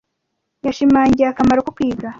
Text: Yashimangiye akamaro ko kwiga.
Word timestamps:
Yashimangiye 0.65 1.27
akamaro 1.29 1.59
ko 1.65 1.71
kwiga. 1.75 2.07